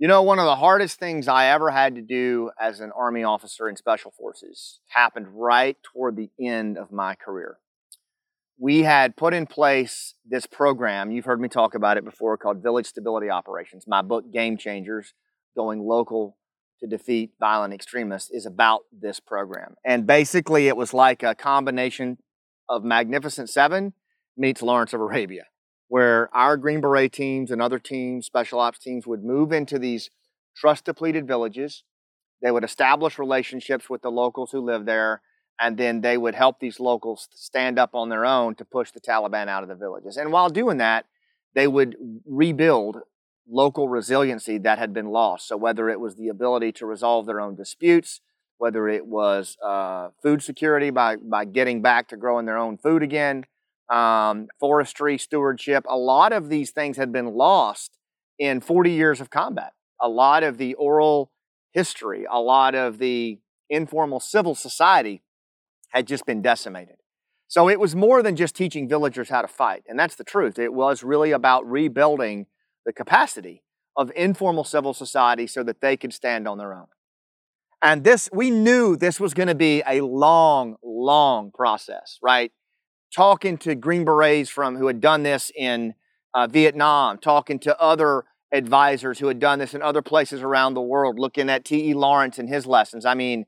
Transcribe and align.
You 0.00 0.08
know, 0.08 0.22
one 0.22 0.40
of 0.40 0.44
the 0.44 0.56
hardest 0.56 0.98
things 0.98 1.28
I 1.28 1.46
ever 1.46 1.70
had 1.70 1.94
to 1.94 2.02
do 2.02 2.50
as 2.60 2.80
an 2.80 2.90
Army 2.96 3.22
officer 3.22 3.68
in 3.68 3.76
Special 3.76 4.10
Forces 4.10 4.80
happened 4.88 5.28
right 5.30 5.76
toward 5.84 6.16
the 6.16 6.30
end 6.40 6.76
of 6.76 6.90
my 6.90 7.14
career. 7.14 7.58
We 8.58 8.82
had 8.82 9.16
put 9.16 9.34
in 9.34 9.46
place 9.46 10.14
this 10.28 10.46
program, 10.46 11.12
you've 11.12 11.26
heard 11.26 11.40
me 11.40 11.48
talk 11.48 11.76
about 11.76 11.96
it 11.96 12.04
before, 12.04 12.36
called 12.36 12.60
Village 12.60 12.86
Stability 12.86 13.30
Operations. 13.30 13.84
My 13.86 14.02
book, 14.02 14.32
Game 14.32 14.56
Changers 14.56 15.14
Going 15.56 15.80
Local 15.80 16.38
to 16.80 16.88
Defeat 16.88 17.30
Violent 17.38 17.72
Extremists, 17.72 18.32
is 18.32 18.46
about 18.46 18.80
this 18.92 19.20
program. 19.20 19.76
And 19.84 20.08
basically, 20.08 20.66
it 20.66 20.76
was 20.76 20.92
like 20.92 21.22
a 21.22 21.36
combination 21.36 22.18
of 22.68 22.82
Magnificent 22.82 23.48
Seven 23.48 23.92
meets 24.36 24.60
Lawrence 24.60 24.92
of 24.92 25.00
Arabia 25.00 25.44
where 25.88 26.34
our 26.34 26.56
Green 26.56 26.80
Beret 26.80 27.12
teams 27.12 27.50
and 27.50 27.60
other 27.60 27.78
teams, 27.78 28.26
special 28.26 28.60
ops 28.60 28.78
teams, 28.78 29.06
would 29.06 29.24
move 29.24 29.52
into 29.52 29.78
these 29.78 30.10
trust 30.56 30.84
depleted 30.84 31.26
villages. 31.26 31.84
They 32.42 32.50
would 32.50 32.64
establish 32.64 33.18
relationships 33.18 33.88
with 33.88 34.02
the 34.02 34.10
locals 34.10 34.50
who 34.50 34.60
live 34.60 34.86
there, 34.86 35.22
and 35.58 35.76
then 35.76 36.00
they 36.00 36.16
would 36.16 36.34
help 36.34 36.60
these 36.60 36.80
locals 36.80 37.28
stand 37.34 37.78
up 37.78 37.94
on 37.94 38.08
their 38.08 38.24
own 38.24 38.54
to 38.56 38.64
push 38.64 38.90
the 38.90 39.00
Taliban 39.00 39.48
out 39.48 39.62
of 39.62 39.68
the 39.68 39.74
villages. 39.74 40.16
And 40.16 40.32
while 40.32 40.48
doing 40.48 40.78
that, 40.78 41.06
they 41.54 41.68
would 41.68 41.96
rebuild 42.26 42.98
local 43.48 43.88
resiliency 43.88 44.58
that 44.58 44.78
had 44.78 44.92
been 44.92 45.08
lost. 45.08 45.48
So, 45.48 45.56
whether 45.56 45.88
it 45.88 46.00
was 46.00 46.16
the 46.16 46.28
ability 46.28 46.72
to 46.72 46.86
resolve 46.86 47.26
their 47.26 47.40
own 47.40 47.54
disputes, 47.54 48.20
whether 48.58 48.88
it 48.88 49.06
was 49.06 49.56
uh, 49.62 50.08
food 50.22 50.42
security 50.42 50.90
by, 50.90 51.16
by 51.16 51.44
getting 51.44 51.82
back 51.82 52.08
to 52.08 52.16
growing 52.16 52.46
their 52.46 52.56
own 52.56 52.78
food 52.78 53.02
again, 53.02 53.44
um, 53.90 54.48
forestry 54.58 55.18
stewardship. 55.18 55.84
A 55.88 55.96
lot 55.96 56.32
of 56.32 56.48
these 56.48 56.70
things 56.70 56.96
had 56.96 57.12
been 57.12 57.34
lost 57.34 57.96
in 58.38 58.60
40 58.60 58.90
years 58.90 59.20
of 59.20 59.30
combat. 59.30 59.72
A 60.00 60.08
lot 60.08 60.42
of 60.42 60.58
the 60.58 60.74
oral 60.74 61.30
history, 61.72 62.26
a 62.30 62.40
lot 62.40 62.74
of 62.74 62.98
the 62.98 63.38
informal 63.68 64.20
civil 64.20 64.54
society 64.54 65.22
had 65.90 66.06
just 66.06 66.26
been 66.26 66.42
decimated. 66.42 66.96
So 67.48 67.68
it 67.68 67.78
was 67.78 67.94
more 67.94 68.22
than 68.22 68.36
just 68.36 68.56
teaching 68.56 68.88
villagers 68.88 69.28
how 69.28 69.42
to 69.42 69.48
fight. 69.48 69.84
And 69.86 69.98
that's 69.98 70.16
the 70.16 70.24
truth. 70.24 70.58
It 70.58 70.72
was 70.72 71.02
really 71.02 71.30
about 71.30 71.68
rebuilding 71.70 72.46
the 72.84 72.92
capacity 72.92 73.62
of 73.96 74.10
informal 74.16 74.64
civil 74.64 74.92
society 74.92 75.46
so 75.46 75.62
that 75.62 75.80
they 75.80 75.96
could 75.96 76.12
stand 76.12 76.48
on 76.48 76.58
their 76.58 76.74
own. 76.74 76.86
And 77.80 78.02
this, 78.02 78.28
we 78.32 78.50
knew 78.50 78.96
this 78.96 79.20
was 79.20 79.34
going 79.34 79.48
to 79.48 79.54
be 79.54 79.82
a 79.86 80.00
long, 80.00 80.76
long 80.82 81.50
process, 81.52 82.18
right? 82.22 82.50
Talking 83.14 83.56
to 83.58 83.74
Green 83.74 84.04
Berets 84.04 84.50
from 84.50 84.76
who 84.76 84.86
had 84.88 85.00
done 85.00 85.22
this 85.22 85.50
in 85.54 85.94
uh, 86.34 86.46
Vietnam, 86.46 87.18
talking 87.18 87.58
to 87.60 87.80
other 87.80 88.24
advisors 88.52 89.18
who 89.18 89.28
had 89.28 89.38
done 89.38 89.58
this 89.58 89.74
in 89.74 89.82
other 89.82 90.02
places 90.02 90.42
around 90.42 90.74
the 90.74 90.82
world, 90.82 91.18
looking 91.18 91.48
at 91.48 91.64
T.E. 91.64 91.94
Lawrence 91.94 92.38
and 92.38 92.48
his 92.48 92.66
lessons. 92.66 93.04
I 93.04 93.14
mean, 93.14 93.46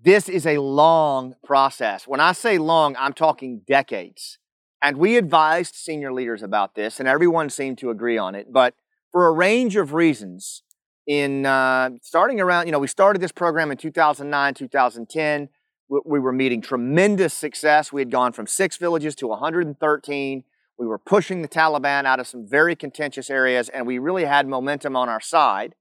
this 0.00 0.28
is 0.28 0.46
a 0.46 0.58
long 0.58 1.34
process. 1.44 2.06
When 2.06 2.20
I 2.20 2.32
say 2.32 2.58
long, 2.58 2.94
I'm 2.98 3.12
talking 3.12 3.62
decades. 3.66 4.38
And 4.80 4.96
we 4.96 5.16
advised 5.16 5.74
senior 5.74 6.12
leaders 6.12 6.42
about 6.42 6.74
this, 6.74 7.00
and 7.00 7.08
everyone 7.08 7.50
seemed 7.50 7.78
to 7.78 7.90
agree 7.90 8.16
on 8.16 8.34
it. 8.34 8.52
But 8.52 8.74
for 9.10 9.26
a 9.26 9.32
range 9.32 9.74
of 9.76 9.92
reasons, 9.92 10.62
in 11.06 11.46
uh, 11.46 11.90
starting 12.02 12.38
around, 12.38 12.66
you 12.66 12.72
know, 12.72 12.78
we 12.78 12.86
started 12.86 13.20
this 13.20 13.32
program 13.32 13.70
in 13.70 13.78
2009, 13.78 14.54
2010 14.54 15.48
we 15.88 16.18
were 16.18 16.32
meeting 16.32 16.60
tremendous 16.60 17.32
success. 17.32 17.92
We 17.92 18.00
had 18.00 18.10
gone 18.10 18.32
from 18.32 18.46
six 18.46 18.76
villages 18.76 19.14
to 19.16 19.26
113. 19.26 20.44
We 20.78 20.86
were 20.86 20.98
pushing 20.98 21.42
the 21.42 21.48
Taliban 21.48 22.04
out 22.04 22.20
of 22.20 22.26
some 22.26 22.46
very 22.46 22.76
contentious 22.76 23.30
areas, 23.30 23.68
and 23.68 23.86
we 23.86 23.98
really 23.98 24.24
had 24.24 24.46
momentum 24.46 24.96
on 24.96 25.08
our 25.08 25.20
side. 25.20 25.74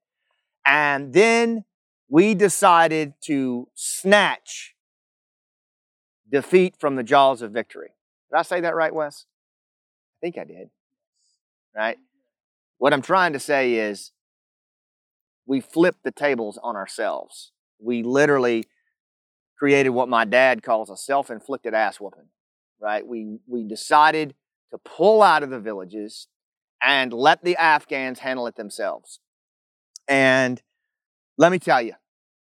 And 0.66 1.14
then 1.14 1.66
we 2.10 2.34
decided 2.34 3.14
to 3.22 3.68
snatch 3.76 4.76
defeat 6.30 6.76
from 6.80 6.96
the 6.96 7.04
jaws 7.04 7.42
of 7.42 7.52
victory. 7.52 7.90
Did 8.32 8.38
I 8.38 8.42
say 8.42 8.62
that 8.62 8.76
right, 8.76 8.94
Wes? 8.94 9.26
I 10.18 10.26
think 10.26 10.38
I 10.38 10.46
did. 10.46 10.70
Right? 11.76 11.98
What 12.78 12.94
I'm 12.94 13.02
trying 13.02 13.34
to 13.34 13.40
say 13.40 13.76
is 13.76 14.12
we 15.46 15.62
flipped 15.62 16.04
the 16.04 16.12
tables 16.12 16.58
on 16.62 16.76
ourselves. 16.76 17.52
We 17.80 18.04
literally 18.04 18.66
created 19.58 19.90
what 19.90 20.10
my 20.10 20.26
dad 20.26 20.64
calls 20.64 20.90
a 20.90 20.98
self-inflicted 20.98 21.74
ass 21.74 22.00
whooping. 22.00 22.30
Right? 22.80 23.06
We 23.06 23.40
we 23.48 23.64
decided 23.64 24.36
to 24.72 24.78
pull 24.78 25.24
out 25.24 25.44
of 25.44 25.50
the 25.50 25.60
villages 25.60 26.28
and 26.82 27.12
let 27.12 27.44
the 27.44 27.56
Afghans 27.56 28.20
handle 28.20 28.48
it 28.48 28.56
themselves. 28.56 29.20
And 30.08 30.62
let 31.38 31.52
me 31.52 31.60
tell 31.60 31.82
you, 31.82 31.94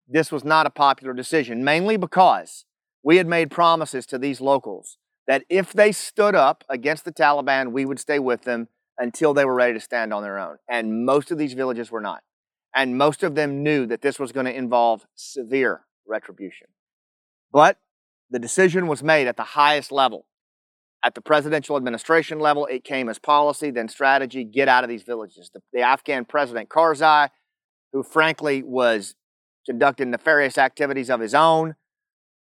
this 0.08 0.32
was 0.32 0.44
not 0.44 0.66
a 0.66 0.70
popular 0.70 1.12
decision, 1.12 1.64
mainly 1.64 1.96
because 1.96 2.64
we 3.02 3.16
had 3.16 3.26
made 3.26 3.50
promises 3.50 4.06
to 4.06 4.18
these 4.18 4.40
locals 4.40 4.98
that 5.26 5.44
if 5.48 5.72
they 5.72 5.92
stood 5.92 6.34
up 6.34 6.64
against 6.68 7.04
the 7.04 7.12
Taliban, 7.12 7.72
we 7.72 7.84
would 7.84 7.98
stay 7.98 8.18
with 8.18 8.42
them 8.42 8.68
until 8.98 9.34
they 9.34 9.44
were 9.44 9.54
ready 9.54 9.74
to 9.74 9.80
stand 9.80 10.12
on 10.12 10.22
their 10.22 10.38
own. 10.38 10.56
And 10.68 11.04
most 11.04 11.30
of 11.30 11.38
these 11.38 11.52
villages 11.52 11.90
were 11.90 12.00
not. 12.00 12.22
And 12.74 12.96
most 12.96 13.22
of 13.22 13.34
them 13.34 13.62
knew 13.62 13.86
that 13.86 14.02
this 14.02 14.18
was 14.18 14.32
going 14.32 14.46
to 14.46 14.54
involve 14.54 15.06
severe 15.14 15.82
retribution. 16.06 16.68
But 17.56 17.78
the 18.28 18.38
decision 18.38 18.86
was 18.86 19.02
made 19.02 19.26
at 19.26 19.38
the 19.38 19.42
highest 19.42 19.90
level. 19.90 20.26
At 21.02 21.14
the 21.14 21.22
presidential 21.22 21.78
administration 21.78 22.38
level, 22.38 22.66
it 22.66 22.84
came 22.84 23.08
as 23.08 23.18
policy, 23.18 23.70
then 23.70 23.88
strategy 23.88 24.44
get 24.44 24.68
out 24.68 24.84
of 24.84 24.90
these 24.90 25.04
villages. 25.04 25.50
The, 25.54 25.60
the 25.72 25.80
Afghan 25.80 26.26
president 26.26 26.68
Karzai, 26.68 27.30
who 27.94 28.02
frankly 28.02 28.62
was 28.62 29.14
conducting 29.64 30.10
nefarious 30.10 30.58
activities 30.58 31.08
of 31.08 31.20
his 31.20 31.34
own, 31.34 31.76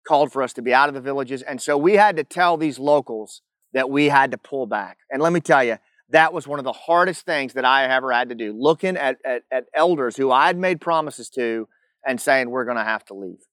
called 0.04 0.32
for 0.32 0.42
us 0.42 0.52
to 0.54 0.62
be 0.62 0.74
out 0.74 0.88
of 0.88 0.96
the 0.96 1.00
villages. 1.00 1.42
And 1.42 1.62
so 1.62 1.78
we 1.78 1.94
had 1.94 2.16
to 2.16 2.24
tell 2.24 2.56
these 2.56 2.80
locals 2.80 3.42
that 3.74 3.88
we 3.88 4.08
had 4.08 4.32
to 4.32 4.36
pull 4.36 4.66
back. 4.66 4.98
And 5.12 5.22
let 5.22 5.32
me 5.32 5.38
tell 5.38 5.62
you, 5.62 5.76
that 6.08 6.32
was 6.32 6.48
one 6.48 6.58
of 6.58 6.64
the 6.64 6.72
hardest 6.72 7.24
things 7.24 7.52
that 7.52 7.64
I 7.64 7.84
ever 7.84 8.10
had 8.10 8.30
to 8.30 8.34
do, 8.34 8.52
looking 8.52 8.96
at, 8.96 9.18
at, 9.24 9.42
at 9.52 9.66
elders 9.72 10.16
who 10.16 10.32
I'd 10.32 10.58
made 10.58 10.80
promises 10.80 11.28
to 11.36 11.68
and 12.04 12.20
saying, 12.20 12.50
we're 12.50 12.64
going 12.64 12.78
to 12.78 12.82
have 12.82 13.04
to 13.04 13.14
leave. 13.14 13.44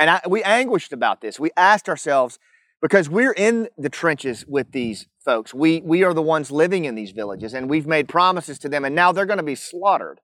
And 0.00 0.10
I, 0.10 0.20
we 0.28 0.42
anguished 0.42 0.92
about 0.92 1.20
this. 1.20 1.38
We 1.38 1.50
asked 1.56 1.88
ourselves, 1.88 2.40
because 2.80 3.10
we're 3.10 3.32
in 3.32 3.68
the 3.76 3.90
trenches 3.90 4.46
with 4.46 4.72
these 4.72 5.06
folks. 5.22 5.52
We, 5.52 5.82
we 5.82 6.02
are 6.02 6.14
the 6.14 6.22
ones 6.22 6.50
living 6.50 6.86
in 6.86 6.94
these 6.94 7.10
villages, 7.10 7.52
and 7.52 7.68
we've 7.68 7.86
made 7.86 8.08
promises 8.08 8.58
to 8.60 8.68
them, 8.68 8.84
and 8.84 8.94
now 8.94 9.12
they're 9.12 9.26
going 9.26 9.36
to 9.36 9.42
be 9.42 9.54
slaughtered. 9.54 10.20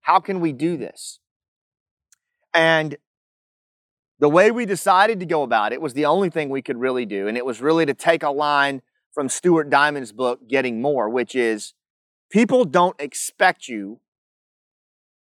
How 0.00 0.18
can 0.18 0.40
we 0.40 0.52
do 0.52 0.76
this? 0.76 1.20
And 2.52 2.96
the 4.18 4.28
way 4.28 4.50
we 4.50 4.66
decided 4.66 5.20
to 5.20 5.26
go 5.26 5.44
about 5.44 5.72
it 5.72 5.80
was 5.80 5.94
the 5.94 6.06
only 6.06 6.30
thing 6.30 6.50
we 6.50 6.62
could 6.62 6.78
really 6.78 7.06
do, 7.06 7.28
and 7.28 7.36
it 7.36 7.46
was 7.46 7.60
really 7.60 7.86
to 7.86 7.94
take 7.94 8.24
a 8.24 8.30
line 8.30 8.82
from 9.12 9.28
Stuart 9.28 9.70
Diamond's 9.70 10.12
book, 10.12 10.48
Getting 10.48 10.82
More, 10.82 11.08
which 11.08 11.36
is 11.36 11.74
people 12.30 12.64
don't 12.64 13.00
expect 13.00 13.68
you 13.68 14.00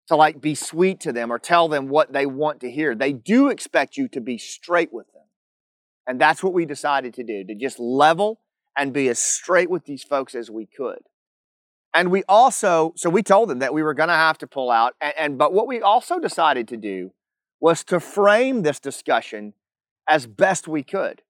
to 0.08 0.16
like 0.16 0.40
be 0.40 0.54
sweet 0.54 1.00
to 1.00 1.12
them 1.12 1.32
or 1.32 1.38
tell 1.38 1.68
them 1.68 1.88
what 1.88 2.12
they 2.12 2.26
want 2.26 2.60
to 2.60 2.70
hear. 2.70 2.94
They 2.94 3.12
do 3.12 3.48
expect 3.48 3.96
you 3.96 4.08
to 4.08 4.20
be 4.20 4.38
straight 4.38 4.92
with 4.92 5.06
them. 5.12 5.22
And 6.06 6.20
that's 6.20 6.42
what 6.42 6.52
we 6.52 6.66
decided 6.66 7.14
to 7.14 7.24
do, 7.24 7.44
to 7.44 7.54
just 7.54 7.78
level 7.78 8.40
and 8.76 8.92
be 8.92 9.08
as 9.08 9.18
straight 9.18 9.70
with 9.70 9.86
these 9.86 10.02
folks 10.02 10.34
as 10.34 10.50
we 10.50 10.66
could. 10.66 11.00
And 11.94 12.10
we 12.10 12.24
also, 12.28 12.92
so 12.96 13.08
we 13.08 13.22
told 13.22 13.48
them 13.48 13.60
that 13.60 13.72
we 13.72 13.82
were 13.82 13.94
going 13.94 14.08
to 14.08 14.14
have 14.14 14.36
to 14.38 14.46
pull 14.46 14.70
out. 14.70 14.94
And, 15.00 15.14
and, 15.16 15.38
but 15.38 15.52
what 15.52 15.66
we 15.66 15.80
also 15.80 16.18
decided 16.18 16.66
to 16.68 16.76
do 16.76 17.12
was 17.60 17.84
to 17.84 18.00
frame 18.00 18.62
this 18.62 18.80
discussion 18.80 19.54
as 20.08 20.26
best 20.26 20.68
we 20.68 20.82
could. 20.82 21.22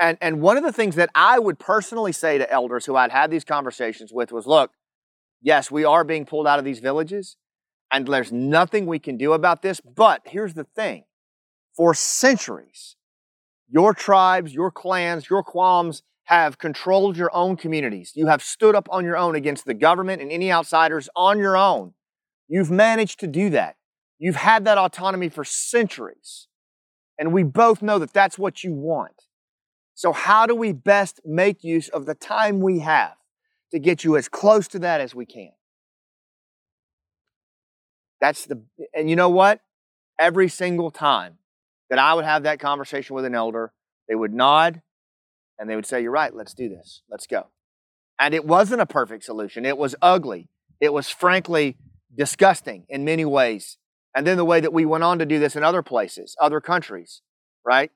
And, 0.00 0.18
and 0.20 0.40
one 0.40 0.56
of 0.56 0.64
the 0.64 0.72
things 0.72 0.96
that 0.96 1.10
I 1.14 1.38
would 1.38 1.58
personally 1.58 2.12
say 2.12 2.38
to 2.38 2.50
elders 2.50 2.86
who 2.86 2.96
I'd 2.96 3.12
had 3.12 3.30
these 3.30 3.44
conversations 3.44 4.12
with 4.12 4.32
was 4.32 4.46
look, 4.46 4.72
yes, 5.40 5.70
we 5.70 5.84
are 5.84 6.02
being 6.02 6.24
pulled 6.24 6.46
out 6.46 6.58
of 6.58 6.64
these 6.64 6.80
villages, 6.80 7.36
and 7.92 8.08
there's 8.08 8.32
nothing 8.32 8.86
we 8.86 8.98
can 8.98 9.16
do 9.16 9.34
about 9.34 9.62
this. 9.62 9.80
But 9.80 10.22
here's 10.24 10.54
the 10.54 10.64
thing 10.64 11.04
for 11.76 11.94
centuries, 11.94 12.96
your 13.68 13.94
tribes, 13.94 14.54
your 14.54 14.70
clans, 14.70 15.28
your 15.28 15.44
qawms 15.44 16.02
have 16.24 16.58
controlled 16.58 17.16
your 17.16 17.30
own 17.34 17.56
communities. 17.56 18.12
You 18.14 18.26
have 18.28 18.42
stood 18.42 18.74
up 18.74 18.88
on 18.90 19.04
your 19.04 19.16
own 19.16 19.34
against 19.34 19.66
the 19.66 19.74
government 19.74 20.22
and 20.22 20.32
any 20.32 20.50
outsiders 20.52 21.08
on 21.14 21.38
your 21.38 21.56
own. 21.56 21.94
You've 22.48 22.70
managed 22.70 23.20
to 23.20 23.26
do 23.26 23.50
that. 23.50 23.76
You've 24.18 24.36
had 24.36 24.64
that 24.64 24.78
autonomy 24.78 25.28
for 25.28 25.44
centuries. 25.44 26.46
And 27.18 27.32
we 27.32 27.42
both 27.42 27.82
know 27.82 27.98
that 27.98 28.12
that's 28.12 28.38
what 28.38 28.64
you 28.64 28.72
want. 28.72 29.24
So, 29.94 30.12
how 30.12 30.46
do 30.46 30.54
we 30.54 30.72
best 30.72 31.20
make 31.24 31.62
use 31.62 31.88
of 31.88 32.06
the 32.06 32.14
time 32.14 32.60
we 32.60 32.78
have 32.80 33.14
to 33.72 33.78
get 33.78 34.04
you 34.04 34.16
as 34.16 34.28
close 34.28 34.66
to 34.68 34.78
that 34.80 35.00
as 35.00 35.14
we 35.14 35.26
can? 35.26 35.52
That's 38.22 38.46
the, 38.46 38.62
and 38.94 39.10
you 39.10 39.16
know 39.16 39.28
what? 39.28 39.60
Every 40.16 40.48
single 40.48 40.92
time 40.92 41.38
that 41.90 41.98
I 41.98 42.14
would 42.14 42.24
have 42.24 42.44
that 42.44 42.60
conversation 42.60 43.16
with 43.16 43.24
an 43.24 43.34
elder, 43.34 43.72
they 44.08 44.14
would 44.14 44.32
nod 44.32 44.80
and 45.58 45.68
they 45.68 45.74
would 45.74 45.84
say, 45.84 46.00
You're 46.00 46.12
right, 46.12 46.32
let's 46.32 46.54
do 46.54 46.68
this, 46.68 47.02
let's 47.10 47.26
go. 47.26 47.48
And 48.20 48.32
it 48.32 48.44
wasn't 48.44 48.80
a 48.80 48.86
perfect 48.86 49.24
solution. 49.24 49.66
It 49.66 49.76
was 49.76 49.96
ugly. 50.00 50.48
It 50.80 50.92
was 50.92 51.10
frankly 51.10 51.76
disgusting 52.16 52.84
in 52.88 53.04
many 53.04 53.24
ways. 53.24 53.76
And 54.14 54.24
then 54.24 54.36
the 54.36 54.44
way 54.44 54.60
that 54.60 54.72
we 54.72 54.84
went 54.84 55.02
on 55.02 55.18
to 55.18 55.26
do 55.26 55.40
this 55.40 55.56
in 55.56 55.64
other 55.64 55.82
places, 55.82 56.36
other 56.40 56.60
countries, 56.60 57.22
right? 57.66 57.90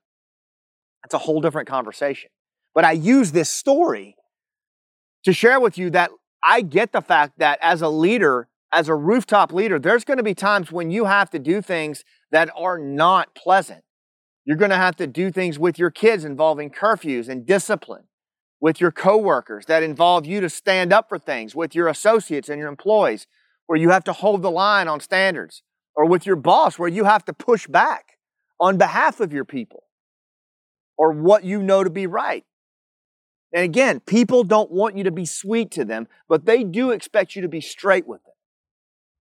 That's 1.05 1.15
a 1.15 1.19
whole 1.19 1.41
different 1.41 1.69
conversation. 1.69 2.31
But 2.75 2.85
I 2.85 2.93
use 2.93 3.31
this 3.31 3.49
story 3.49 4.17
to 5.23 5.33
share 5.33 5.61
with 5.61 5.79
you 5.79 5.91
that 5.91 6.11
I 6.43 6.63
get 6.63 6.91
the 6.91 7.01
fact 7.01 7.39
that 7.39 7.61
as 7.63 7.81
a 7.81 7.89
leader, 7.89 8.49
as 8.73 8.89
a 8.89 8.95
rooftop 8.95 9.53
leader, 9.53 9.79
there's 9.79 10.05
going 10.05 10.19
to 10.19 10.25
be 10.25 10.35
times 10.35 10.73
when 10.73 10.91
you 10.91 11.05
have 11.05 11.31
to 11.31 11.39
do 11.39 11.63
things 11.63 12.05
that 12.33 12.51
are 12.57 12.79
not 12.79 13.35
pleasant. 13.35 13.83
You're 14.45 14.57
going 14.57 14.71
to 14.71 14.77
have 14.77 14.97
to 14.97 15.07
do 15.07 15.31
things 15.31 15.59
with 15.59 15.79
your 15.79 15.91
kids 15.91 16.25
involving 16.25 16.71
curfews 16.71 17.29
and 17.29 17.47
discipline, 17.47 18.05
with 18.61 18.81
your 18.81 18.93
coworkers 18.93 19.67
that 19.67 19.83
involve 19.83 20.27
you 20.27 20.41
to 20.41 20.49
stand 20.49 20.93
up 20.93 21.09
for 21.09 21.19
things, 21.19 21.55
with 21.55 21.75
your 21.75 21.89
associates 21.89 22.49
and 22.49 22.59
your 22.59 22.69
employees, 22.69 23.27
where 23.67 23.79
you 23.79 23.91
have 23.91 24.05
to 24.05 24.13
hold 24.13 24.43
the 24.43 24.51
line 24.51 24.89
on 24.89 25.01
standards, 25.01 25.63
or 25.95 26.07
with 26.07 26.27
your 26.27 26.37
boss, 26.37 26.79
where 26.79 26.89
you 26.89 27.05
have 27.05 27.25
to 27.25 27.33
push 27.33 27.67
back 27.67 28.19
on 28.61 28.77
behalf 28.79 29.21
of 29.21 29.33
your 29.33 29.45
people 29.45 29.85
or 30.97 31.13
what 31.13 31.45
you 31.45 31.63
know 31.63 31.85
to 31.85 31.91
be 31.91 32.07
right. 32.07 32.45
And 33.53 33.65
again, 33.65 34.01
people 34.01 34.45
don't 34.45 34.71
want 34.71 34.97
you 34.97 35.05
to 35.05 35.11
be 35.11 35.25
sweet 35.25 35.71
to 35.73 35.85
them, 35.85 36.09
but 36.29 36.47
they 36.47 36.65
do 36.65 36.91
expect 36.91 37.37
you 37.37 37.43
to 37.43 37.49
be 37.49 37.61
straight 37.61 38.07
with 38.07 38.23
them 38.25 38.26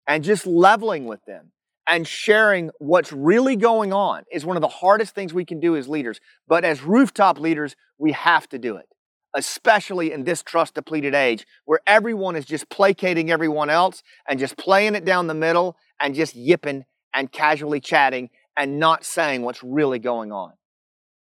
and 0.06 0.24
just 0.24 0.46
leveling 0.46 1.06
with 1.06 1.24
them 1.24 1.52
and 1.86 2.06
sharing 2.06 2.70
what's 2.78 3.12
really 3.12 3.56
going 3.56 3.92
on 3.92 4.24
is 4.32 4.44
one 4.44 4.56
of 4.56 4.62
the 4.62 4.68
hardest 4.68 5.14
things 5.14 5.34
we 5.34 5.44
can 5.44 5.60
do 5.60 5.76
as 5.76 5.88
leaders. 5.88 6.20
But 6.48 6.64
as 6.64 6.82
rooftop 6.82 7.38
leaders, 7.38 7.76
we 7.98 8.12
have 8.12 8.48
to 8.50 8.58
do 8.58 8.76
it, 8.76 8.86
especially 9.34 10.12
in 10.12 10.24
this 10.24 10.42
trust 10.42 10.74
depleted 10.74 11.14
age 11.14 11.46
where 11.64 11.80
everyone 11.86 12.36
is 12.36 12.46
just 12.46 12.68
placating 12.68 13.30
everyone 13.30 13.70
else 13.70 14.02
and 14.28 14.38
just 14.38 14.56
playing 14.56 14.94
it 14.94 15.04
down 15.04 15.26
the 15.26 15.34
middle 15.34 15.76
and 16.00 16.14
just 16.14 16.34
yipping 16.34 16.84
and 17.12 17.30
casually 17.30 17.80
chatting 17.80 18.30
and 18.56 18.78
not 18.78 19.04
saying 19.04 19.42
what's 19.42 19.62
really 19.62 19.98
going 19.98 20.32
on. 20.32 20.52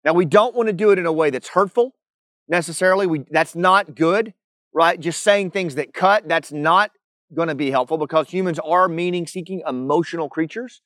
Now, 0.04 0.14
we 0.14 0.26
don't 0.26 0.56
want 0.56 0.68
to 0.68 0.74
do 0.74 0.92
it 0.92 1.00
in 1.00 1.06
a 1.06 1.12
way 1.12 1.30
that's 1.30 1.50
hurtful 1.50 1.94
necessarily. 2.48 3.08
We, 3.08 3.26
that's 3.30 3.56
not 3.56 3.96
good, 3.96 4.34
right? 4.74 5.00
Just 5.00 5.22
saying 5.22 5.52
things 5.52 5.76
that 5.76 5.94
cut, 5.94 6.28
that's 6.28 6.52
not 6.52 6.92
going 7.34 7.48
to 7.48 7.56
be 7.56 7.72
helpful 7.72 7.98
because 7.98 8.30
humans 8.30 8.60
are 8.60 8.88
meaning 8.88 9.28
seeking 9.28 9.62
emotional 9.68 10.30
creatures. 10.30 10.82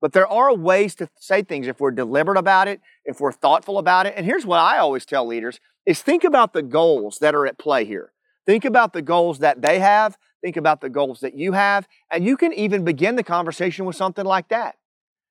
But 0.00 0.12
there 0.12 0.26
are 0.26 0.54
ways 0.54 0.94
to 0.96 1.08
say 1.18 1.42
things 1.42 1.66
if 1.66 1.80
we're 1.80 1.90
deliberate 1.90 2.36
about 2.36 2.68
it, 2.68 2.80
if 3.04 3.20
we're 3.20 3.32
thoughtful 3.32 3.78
about 3.78 4.06
it. 4.06 4.14
And 4.16 4.26
here's 4.26 4.44
what 4.44 4.60
I 4.60 4.78
always 4.78 5.06
tell 5.06 5.26
leaders 5.26 5.60
is 5.86 6.02
think 6.02 6.24
about 6.24 6.52
the 6.52 6.62
goals 6.62 7.18
that 7.20 7.34
are 7.34 7.46
at 7.46 7.58
play 7.58 7.84
here. 7.84 8.12
Think 8.46 8.64
about 8.64 8.92
the 8.92 9.02
goals 9.02 9.38
that 9.38 9.62
they 9.62 9.78
have, 9.78 10.18
think 10.42 10.56
about 10.56 10.80
the 10.80 10.90
goals 10.90 11.20
that 11.20 11.34
you 11.34 11.52
have, 11.52 11.88
and 12.10 12.24
you 12.24 12.36
can 12.36 12.52
even 12.52 12.84
begin 12.84 13.16
the 13.16 13.22
conversation 13.22 13.86
with 13.86 13.96
something 13.96 14.24
like 14.24 14.48
that. 14.48 14.76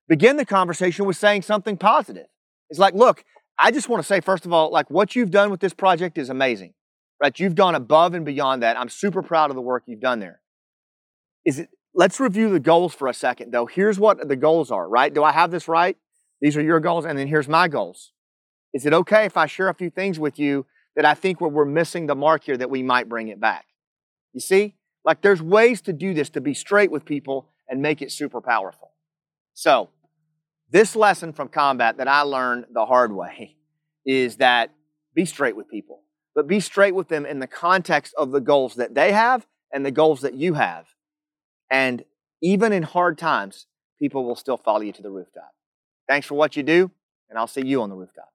Begin 0.08 0.38
the 0.38 0.46
conversation 0.46 1.06
with 1.06 1.18
saying 1.18 1.44
something 1.44 1.78
positive. 1.78 2.26
It's 2.70 2.80
like, 2.80 2.96
look, 2.96 3.24
I 3.60 3.70
just 3.70 3.90
want 3.90 4.02
to 4.02 4.08
say 4.08 4.22
first 4.22 4.46
of 4.46 4.54
all, 4.54 4.72
like 4.72 4.90
what 4.90 5.16
you've 5.16 5.32
done 5.32 5.52
with 5.52 5.60
this 5.60 5.74
project 5.74 6.18
is 6.18 6.30
amazing. 6.30 6.74
Right? 7.22 7.40
You've 7.40 7.56
gone 7.56 7.76
above 7.76 8.16
and 8.16 8.26
beyond 8.26 8.64
that. 8.64 8.78
I'm 8.78 8.90
super 8.90 9.22
proud 9.22 9.52
of 9.52 9.56
the 9.56 9.62
work 9.62 9.84
you've 9.86 10.02
done 10.02 10.20
there 10.20 10.42
is 11.46 11.60
it, 11.60 11.70
let's 11.94 12.20
review 12.20 12.50
the 12.50 12.60
goals 12.60 12.94
for 12.94 13.08
a 13.08 13.14
second 13.14 13.52
though. 13.52 13.66
Here's 13.66 14.00
what 14.00 14.28
the 14.28 14.36
goals 14.36 14.72
are, 14.72 14.88
right? 14.88 15.14
Do 15.14 15.24
I 15.24 15.32
have 15.32 15.52
this 15.52 15.68
right? 15.68 15.98
These 16.42 16.58
are 16.58 16.62
your 16.62 16.80
goals, 16.80 17.06
and 17.06 17.18
then 17.18 17.28
here's 17.28 17.48
my 17.48 17.68
goals. 17.68 18.12
Is 18.74 18.86
it 18.86 18.94
okay 18.94 19.26
if 19.26 19.38
I 19.38 19.46
share 19.46 19.70
a 19.70 19.74
few 19.74 19.90
things 19.90 20.20
with 20.20 20.40
you 20.40 20.66
that 20.96 21.06
I 21.06 21.14
think 21.14 21.40
where 21.40 21.50
we're 21.50 21.66
missing 21.66 22.08
the 22.08 22.16
mark 22.16 22.44
here 22.44 22.58
that 22.58 22.70
we 22.70 22.84
might 22.84 23.08
bring 23.08 23.30
it 23.30 23.40
back? 23.40 23.66
You 24.34 24.42
see? 24.42 24.76
Like 25.06 25.22
there's 25.22 25.42
ways 25.42 25.82
to 25.82 25.94
do 25.94 26.14
this 26.14 26.30
to 26.32 26.42
be 26.42 26.54
straight 26.54 26.92
with 26.92 27.06
people 27.06 27.50
and 27.70 27.82
make 27.82 28.02
it 28.02 28.12
super 28.12 28.42
powerful. 28.42 28.92
So, 29.54 29.90
this 30.70 30.96
lesson 30.96 31.34
from 31.34 31.50
combat 31.50 31.98
that 31.98 32.08
I 32.08 32.22
learned 32.22 32.66
the 32.74 32.86
hard 32.86 33.14
way 33.14 33.56
is 34.06 34.38
that 34.38 34.72
be 35.14 35.26
straight 35.26 35.56
with 35.56 35.70
people, 35.70 36.02
but 36.36 36.48
be 36.48 36.60
straight 36.60 36.96
with 36.96 37.10
them 37.10 37.26
in 37.26 37.40
the 37.40 37.48
context 37.48 38.14
of 38.18 38.32
the 38.32 38.42
goals 38.42 38.76
that 38.76 38.96
they 38.96 39.12
have 39.12 39.46
and 39.72 39.86
the 39.86 39.92
goals 39.92 40.22
that 40.22 40.34
you 40.34 40.56
have. 40.56 40.88
And 41.74 42.06
even 42.42 42.72
in 42.72 42.84
hard 42.84 43.18
times, 43.18 43.66
people 44.00 44.26
will 44.26 44.36
still 44.36 44.58
follow 44.58 44.82
you 44.82 44.92
to 44.94 45.02
the 45.02 45.10
rooftop. 45.10 45.52
Thanks 46.08 46.28
for 46.28 46.36
what 46.36 46.56
you 46.56 46.62
do, 46.62 46.92
and 47.30 47.40
I'll 47.40 47.48
see 47.48 47.66
you 47.66 47.82
on 47.82 47.90
the 47.90 47.96
rooftop. 47.96 48.33